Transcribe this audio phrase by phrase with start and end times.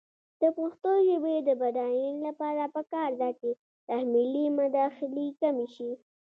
[0.41, 3.49] د پښتو ژبې د بډاینې لپاره پکار ده چې
[3.87, 5.91] تحمیلي مداخلې کمې شي.